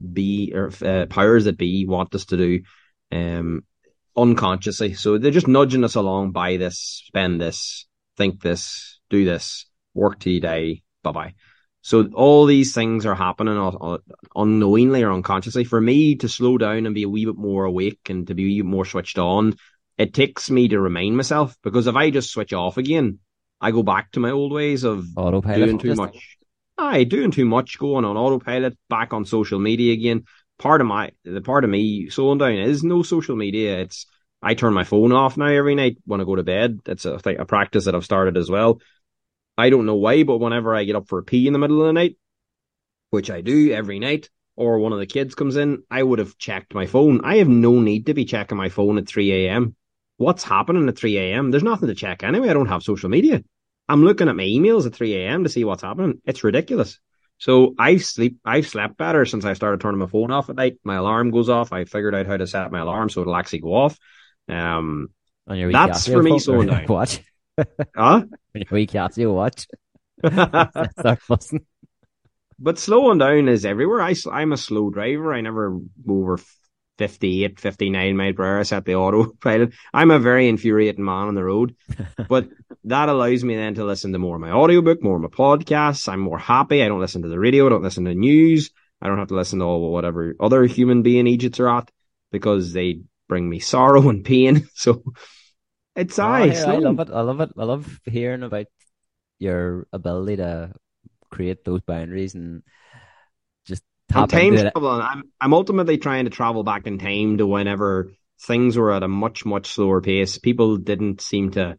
[0.00, 2.62] be or uh, powers that be want us to do,
[3.12, 3.64] um,
[4.16, 4.94] unconsciously.
[4.94, 6.32] So they're just nudging us along.
[6.32, 10.82] Buy this, spend this, think this, do this, work till you die.
[11.02, 11.34] Bye bye.
[11.82, 14.00] So all these things are happening
[14.34, 15.62] unknowingly or unconsciously.
[15.62, 18.62] For me to slow down and be a wee bit more awake and to be
[18.62, 19.54] more switched on
[19.98, 23.18] it takes me to remind myself because if I just switch off again,
[23.60, 26.38] I go back to my old ways of autopilot doing too much.
[26.78, 30.24] I doing too much, going on autopilot, back on social media again.
[30.58, 33.80] Part of my the part of me slowing down is no social media.
[33.80, 34.06] It's
[34.42, 36.80] I turn my phone off now every night when I go to bed.
[36.86, 38.80] It's a, a practice that I've started as well.
[39.58, 41.80] I don't know why, but whenever I get up for a pee in the middle
[41.80, 42.16] of the night,
[43.10, 46.36] which I do every night, or one of the kids comes in, I would have
[46.36, 47.22] checked my phone.
[47.24, 49.76] I have no need to be checking my phone at 3 a.m
[50.16, 51.50] what's happening at 3 a.m.
[51.50, 52.48] There's nothing to check anyway.
[52.48, 53.42] I don't have social media.
[53.88, 55.44] I'm looking at my emails at 3 a.m.
[55.44, 56.20] to see what's happening.
[56.24, 56.98] It's ridiculous.
[57.38, 60.78] So I sleep, I've slept better since I started turning my phone off at night.
[60.84, 61.72] My alarm goes off.
[61.72, 63.98] I figured out how to set my alarm so it'll actually go off.
[64.48, 65.08] Um,
[65.46, 66.86] on your that's for me slowing down.
[66.86, 67.20] Watch.
[67.58, 67.64] huh?
[67.96, 69.66] On your week you watch.
[70.24, 71.66] Start fussing.
[72.58, 74.00] But slowing down is everywhere.
[74.00, 75.34] I, I'm a slow driver.
[75.34, 76.38] I never go over
[76.98, 78.58] 58, 59 mile per hour.
[78.60, 79.74] I set the autopilot.
[79.94, 81.76] I'm a very infuriating man on the road,
[82.28, 82.48] but
[82.86, 86.08] that allows me then to listen to more of my audiobook, more of my podcasts.
[86.08, 86.82] I'm more happy.
[86.82, 87.66] I don't listen to the radio.
[87.66, 88.70] I don't listen to news.
[89.00, 91.90] I don't have to listen to all whatever other human being idiots are at
[92.32, 94.68] because they bring me sorrow and pain.
[94.74, 95.02] So
[95.94, 96.48] it's oh, I.
[96.50, 97.10] I love it.
[97.10, 97.50] I love it.
[97.56, 98.66] I love hearing about
[99.38, 100.72] your ability to
[101.30, 102.62] create those boundaries and
[104.14, 105.02] I'm time traveling.
[105.02, 109.08] I'm I'm ultimately trying to travel back in time to whenever things were at a
[109.08, 110.38] much much slower pace.
[110.38, 111.78] People didn't seem to.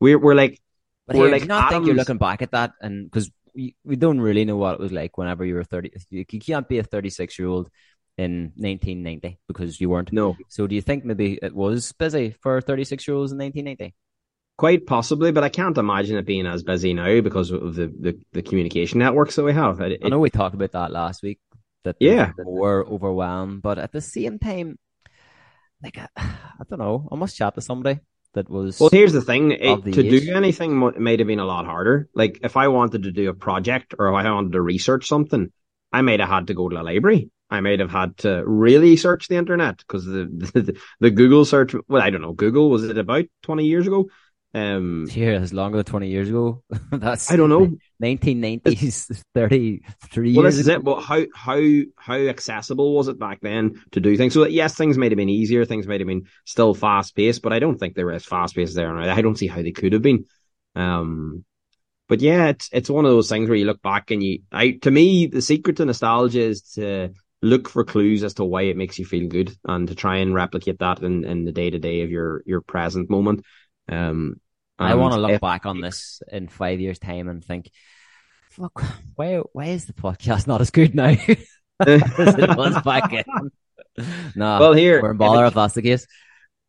[0.00, 0.60] We're we're like.
[1.06, 1.72] But we're like you not atoms.
[1.72, 4.80] think you're looking back at that and because we, we don't really know what it
[4.80, 7.70] was like whenever you were 30 you, can't be a 36 year old
[8.18, 12.60] in 1990 because you weren't no so do you think maybe it was busy for
[12.60, 13.94] 36 year olds in 1990
[14.58, 18.18] quite possibly but i can't imagine it being as busy now because of the the,
[18.32, 21.38] the communication networks that we have it, i know we talked about that last week
[21.86, 23.62] that yeah we're overwhelmed.
[23.62, 24.78] But at the same time,
[25.82, 28.00] like I, I don't know, I must chat to somebody
[28.36, 28.78] that was.
[28.78, 32.08] Well, here's the thing: it, the to do anything might have been a lot harder.
[32.14, 35.50] Like if I wanted to do a project or if I wanted to research something,
[35.92, 37.30] I might have had to go to the library.
[37.50, 41.74] I might have had to really search the internet because the, the the Google search.
[41.88, 42.32] Well, I don't know.
[42.32, 44.08] Google was it about twenty years ago?
[44.54, 46.62] Um, yeah, it's longer than twenty years ago.
[46.92, 47.76] That's I don't know.
[47.98, 50.34] Nineteen nineties, thirty three.
[50.34, 50.84] Well, this is it.
[50.84, 51.60] But how how
[51.96, 54.34] how accessible was it back then to do things?
[54.34, 55.64] So yes, things might have been easier.
[55.64, 58.54] Things might have been still fast paced, but I don't think they were as fast
[58.54, 58.94] paced there.
[58.94, 60.26] And I don't see how they could have been.
[60.74, 61.44] Um,
[62.08, 64.40] but yeah, it's it's one of those things where you look back and you.
[64.52, 68.62] I to me, the secret to nostalgia is to look for clues as to why
[68.62, 71.70] it makes you feel good and to try and replicate that in, in the day
[71.70, 73.42] to day of your your present moment.
[73.88, 74.40] Um,
[74.78, 77.70] I um, want to look if, back on this in five years' time and think,
[78.50, 78.82] "Fuck,
[79.14, 81.06] why why is the podcast not as good now
[81.80, 83.50] as it was back then?"
[84.36, 86.06] no, well, here we're in bother if, if that's the case.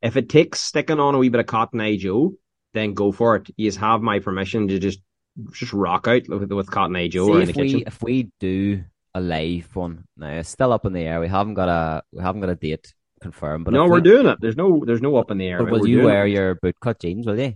[0.02, 2.34] If it takes sticking on a wee bit of Cotton Eye Joe,
[2.74, 3.50] then go for it.
[3.58, 5.00] You have my permission to just
[5.52, 7.84] just rock out with, with Cotton Eye Joe See in the we, kitchen.
[7.88, 11.20] If we do a live one now, it's still up in the air.
[11.20, 13.66] We haven't got a we haven't got a date confirmed.
[13.66, 14.38] But no, we're we, doing it.
[14.40, 15.64] There's no there's no up in the air.
[15.64, 16.32] But will you wear it.
[16.32, 17.26] your bootcut jeans?
[17.26, 17.56] Will you?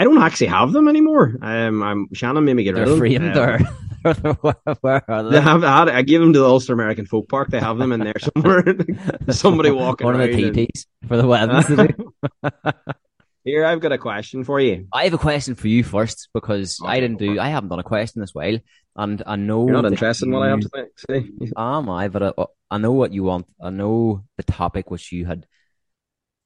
[0.00, 1.36] I don't actually have them anymore.
[1.42, 3.66] Um, I'm Shannon made me get They're rid of framed them.
[4.04, 5.40] or Where are They they?
[5.42, 5.88] have had.
[5.90, 7.50] I give them to the Ulster American Folk Park.
[7.50, 8.64] They have them in there somewhere.
[9.28, 10.68] Somebody walking One of the and-
[11.06, 11.68] for the weddings.
[13.44, 14.86] Here, I've got a question for you.
[14.92, 17.38] I have a question for you first because I didn't do.
[17.40, 18.58] I haven't done a question this while,
[18.96, 21.26] and I know You're not interested in what I have to say.
[21.56, 22.08] Am I?
[22.08, 23.46] But I, I know what you want.
[23.60, 25.46] I know the topic which you had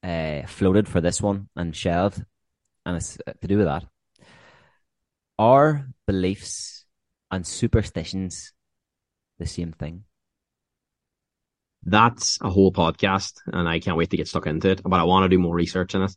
[0.05, 2.23] uh, floated for this one and shelved,
[2.87, 3.85] and it's uh, to do with that.
[5.39, 6.85] Are beliefs
[7.31, 8.53] and superstitions
[9.39, 10.05] the same thing?
[11.85, 14.83] That's a whole podcast, and I can't wait to get stuck into it.
[14.83, 16.17] But I want to do more research in it.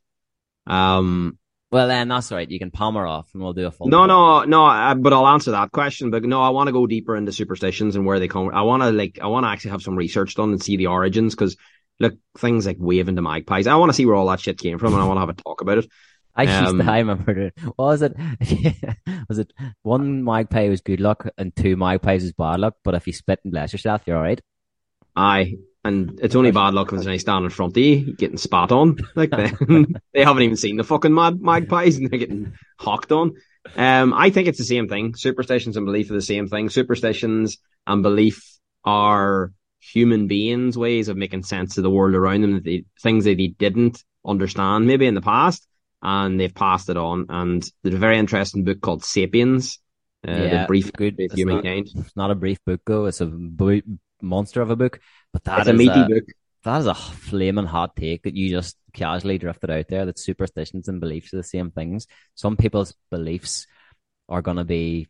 [0.66, 1.38] Um,
[1.72, 2.50] Well, then that's right.
[2.50, 3.88] You can palmer off, and we'll do a full.
[3.88, 4.64] no, no, no.
[4.64, 6.10] I, but I'll answer that question.
[6.10, 8.50] But no, I want to go deeper into superstitions and where they come.
[8.54, 10.88] I want to like, I want to actually have some research done and see the
[10.88, 11.36] origins.
[11.36, 11.58] Because
[12.00, 13.68] look, things like waving to magpies.
[13.68, 15.30] I want to see where all that shit came from, and I want to have
[15.30, 15.90] a talk about it.
[16.38, 17.54] I used Um, to, I remember it.
[17.76, 18.16] What was it?
[19.30, 22.76] was it one magpie was good luck and two magpies was bad luck?
[22.84, 24.42] But if you spit and bless yourself, you're all right.
[25.16, 25.56] Aye.
[25.84, 28.98] And it's only bad luck when they stand in front of you, getting spat on.
[29.16, 29.52] Like they,
[30.14, 33.34] they haven't even seen the fucking mad magpies and they're getting hawked on.
[33.76, 35.16] Um, I think it's the same thing.
[35.16, 36.70] Superstitions and belief are the same thing.
[36.70, 38.42] Superstitions and belief
[38.84, 43.38] are human beings' ways of making sense of the world around them, the things that
[43.38, 45.67] they didn't understand maybe in the past,
[46.02, 47.26] and they've passed it on.
[47.30, 49.80] And there's a very interesting book called Sapiens,
[50.28, 51.16] uh, Yeah, the brief good.
[51.20, 53.06] It's not- It's not a brief book, though.
[53.06, 53.82] It's a bo-
[54.22, 55.00] monster of a book.
[55.34, 56.24] But that It's a meaty a- book.
[56.64, 60.06] that is a flaming hot take that you just casually drifted out there.
[60.06, 62.08] That superstitions and beliefs are the same things.
[62.36, 63.68] Some people's beliefs
[64.30, 65.08] are going to be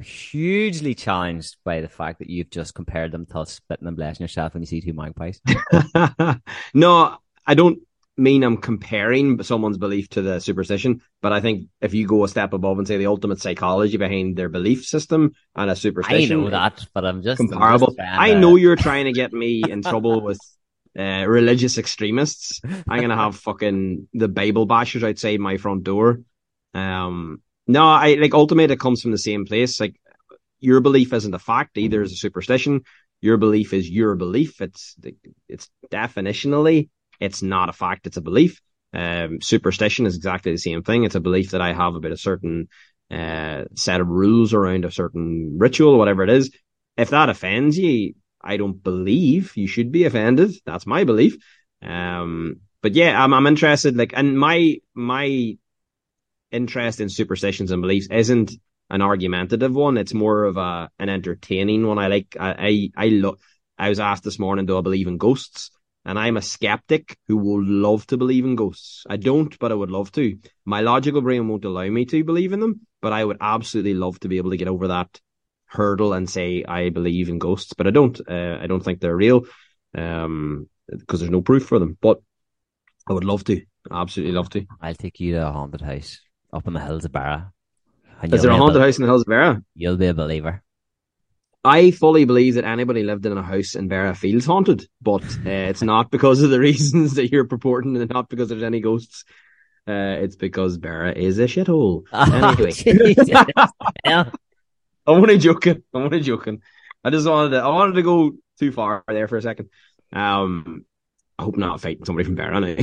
[0.00, 4.54] hugely challenged by the fact that you've just compared them to spitting and blessing yourself
[4.54, 5.40] when you see two magpies.
[6.74, 7.80] no, I don't
[8.18, 12.28] mean I'm comparing someone's belief to the superstition, but I think if you go a
[12.28, 16.42] step above and say the ultimate psychology behind their belief system and a superstition, I
[16.42, 17.88] know that, but I'm just I'm comparable.
[17.88, 20.40] just trying I know you're trying to get me in trouble with
[20.98, 22.60] uh, religious extremists.
[22.88, 26.20] I'm gonna have fucking the Bible bashers outside my front door.
[26.74, 29.78] Um, no, I like ultimately it comes from the same place.
[29.78, 29.94] Like
[30.58, 32.82] your belief isn't a fact either; is a superstition.
[33.20, 34.60] Your belief is your belief.
[34.60, 34.96] It's
[35.48, 36.88] it's definitionally
[37.20, 38.60] it's not a fact; it's a belief.
[38.92, 41.04] Um, superstition is exactly the same thing.
[41.04, 42.68] It's a belief that I have about a certain
[43.10, 46.50] uh, set of rules around a certain ritual, or whatever it is.
[46.96, 50.52] If that offends you, I don't believe you should be offended.
[50.64, 51.36] That's my belief.
[51.82, 53.96] Um, but yeah, I'm I'm interested.
[53.96, 55.56] Like, and my my
[56.50, 58.52] interest in superstitions and beliefs isn't
[58.90, 59.98] an argumentative one.
[59.98, 61.98] It's more of a an entertaining one.
[61.98, 62.36] I like.
[62.38, 63.38] I I, I look.
[63.78, 65.70] I was asked this morning, do I believe in ghosts?
[66.08, 69.04] And I'm a skeptic who will love to believe in ghosts.
[69.10, 70.38] I don't, but I would love to.
[70.64, 74.18] My logical brain won't allow me to believe in them, but I would absolutely love
[74.20, 75.20] to be able to get over that
[75.66, 78.18] hurdle and say I believe in ghosts, but I don't.
[78.26, 79.44] Uh, I don't think they're real,
[79.94, 81.98] um, because there's no proof for them.
[82.00, 82.22] But
[83.06, 83.60] I would love to,
[83.92, 84.64] absolutely love to.
[84.80, 86.20] I'll take you to a haunted house
[86.54, 87.52] up in the hills of Barra.
[88.22, 89.62] Is there a haunted house in the hills of Barra?
[89.74, 90.62] You'll be a believer.
[91.64, 95.50] I fully believe that anybody lived in a house in Vera feels haunted, but uh,
[95.70, 99.24] it's not because of the reasons that you're purporting, and not because there's any ghosts.
[99.86, 102.04] Uh, it's because Vera is a shithole.
[102.12, 102.72] Anyway.
[102.72, 103.30] Jesus.
[104.06, 104.30] I'm
[105.06, 105.82] only joking.
[105.94, 106.60] I'm only joking.
[107.02, 107.56] I just wanted to.
[107.62, 109.70] I wanted to go too far there for a second.
[110.12, 110.84] Um,
[111.38, 112.60] I hope not fighting somebody from Vera.
[112.60, 112.76] Now.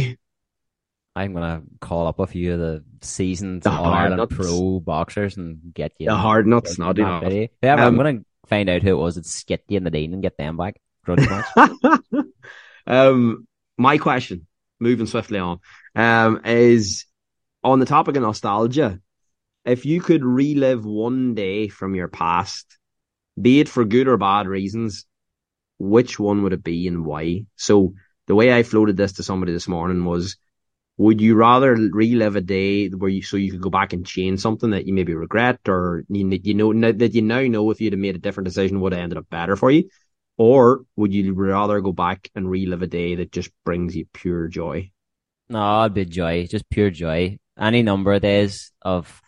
[1.16, 4.36] I'm gonna call up a few of the seasoned The All Ireland hard nuts.
[4.36, 6.08] pro boxers and get you.
[6.10, 7.24] The hard nuts, not enough.
[7.32, 10.14] Yeah, I'm Um, gonna find out who it was that skit you in the dean
[10.14, 10.80] and get them back.
[12.88, 14.48] Um, my question,
[14.80, 15.60] moving swiftly on,
[15.96, 17.06] um, is
[17.64, 19.00] on the topic of nostalgia.
[19.66, 22.78] If you could relive one day from your past,
[23.40, 25.06] be it for good or bad reasons,
[25.80, 27.46] which one would it be and why?
[27.56, 27.96] So
[28.28, 30.38] the way I floated this to somebody this morning was,
[30.98, 34.40] would you rather relive a day where you so you could go back and change
[34.40, 37.94] something that you maybe regret or you, you know that you now know if you'd
[37.94, 39.90] have made a different decision would have ended up better for you,
[40.38, 44.48] or would you rather go back and relive a day that just brings you pure
[44.48, 44.92] joy?
[45.50, 47.38] no, it'd be joy, just pure joy.
[47.60, 49.22] Any number of days of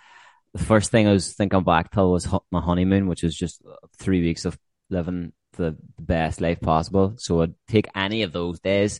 [0.53, 3.61] the first thing I was thinking back to was my honeymoon, which was just
[3.97, 4.57] three weeks of
[4.89, 7.15] living the best life possible.
[7.18, 8.99] So I'd take any of those days.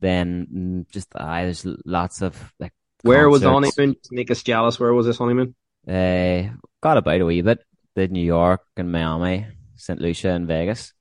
[0.00, 0.46] Then
[0.86, 2.72] mm, just uh, there's lots of like
[3.02, 3.96] Where was the honeymoon?
[4.10, 4.78] Make us jealous.
[4.78, 5.54] Where was this honeymoon?
[5.86, 7.60] Uh, got about a wee bit.
[7.96, 9.46] Did New York and Miami,
[9.76, 10.00] St.
[10.00, 10.92] Lucia and Vegas.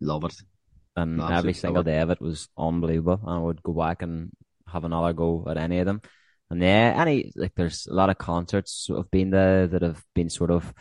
[0.00, 0.34] Love it.
[0.96, 3.20] And Absolutely every single day of it was unbelievable.
[3.22, 4.30] And I would go back and
[4.66, 6.02] have another go at any of them.
[6.50, 10.28] And yeah, any like there's a lot of concerts I've been there that have been
[10.28, 10.72] sort of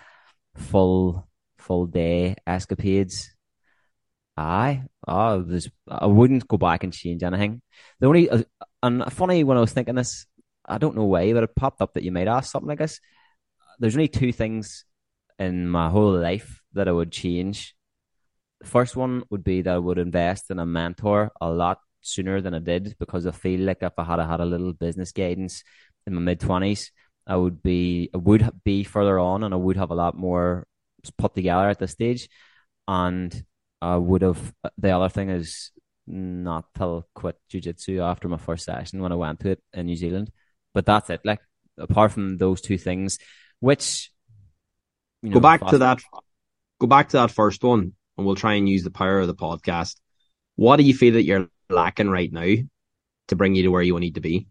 [0.55, 3.32] full full day escapades.
[4.36, 7.61] Aye, oh, there's, I wouldn't go back and change anything.
[7.99, 8.43] The only uh,
[8.81, 10.25] and funny when I was thinking this,
[10.65, 12.99] I don't know why, but it popped up that you might ask something like this.
[13.79, 14.86] There's only two things
[15.39, 17.75] in my whole life that I would change.
[18.61, 22.41] The first one would be that I would invest in a mentor a lot sooner
[22.41, 25.63] than I did because I feel like if I had had a little business guidance
[26.07, 26.91] in my mid twenties,
[27.27, 30.67] I would be I would be further on and I would have a lot more
[31.17, 32.29] put together at this stage.
[32.88, 33.43] And
[33.84, 35.71] I would have the other thing is
[36.07, 39.97] not till quit jujitsu after my first session when I went to it in New
[39.97, 40.31] Zealand.
[40.73, 41.19] But that's it.
[41.25, 41.41] Like
[41.77, 43.19] apart from those two things,
[43.59, 44.09] which
[45.21, 46.01] you know, go back to that.
[46.79, 49.36] Go back to that first one, and we'll try and use the power of the
[49.36, 49.95] podcast.
[50.55, 52.55] What do you feel that you're lacking right now
[53.27, 54.47] to bring you to where you need to be?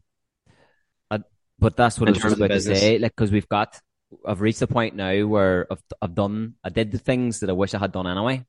[1.11, 1.18] Uh,
[1.59, 2.99] but that's what in I was just about to say.
[2.99, 3.78] Like, because we've got,
[4.26, 7.55] I've reached the point now where I've, I've done, I did the things that I
[7.55, 8.47] wish I had done anyway.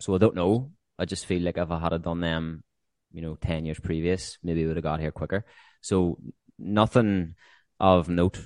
[0.00, 0.72] So I don't know.
[0.98, 2.64] I just feel like if I had done them,
[3.12, 5.44] you know, 10 years previous, maybe I would have got here quicker.
[5.82, 6.18] So
[6.58, 7.34] nothing
[7.78, 8.40] of note,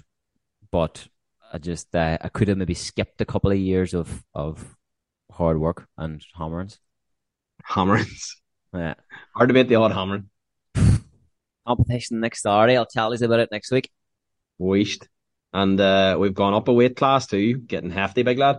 [0.70, 1.06] but
[1.52, 4.76] I just, uh, I could have maybe skipped a couple of years of, of
[5.30, 6.78] hard work and hammerings.
[7.64, 8.36] Hammerings.
[8.74, 8.94] Yeah.
[9.36, 10.30] Hard to beat the odd hammering.
[11.64, 12.76] Competition next Saturday.
[12.76, 13.88] I'll tell you about it next week.
[14.58, 15.06] Waste.
[15.52, 18.58] And uh, we've gone up a weight class too, getting hefty, big lad.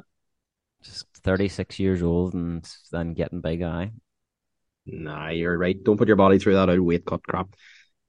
[0.84, 3.92] Just 36 years old and then getting big, eye.
[4.86, 5.76] Nah, you're right.
[5.84, 7.50] Don't put your body through that out weight cut crap.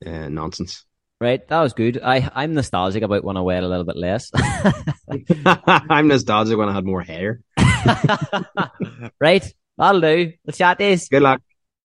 [0.05, 0.85] Uh, nonsense.
[1.19, 1.99] Right, that was good.
[2.05, 4.31] I I'm nostalgic about when I weighed a little bit less.
[5.67, 7.41] I'm nostalgic when I had more hair.
[9.19, 10.33] right, that'll do.
[10.45, 11.09] Let's chat this.
[11.09, 11.41] Good luck.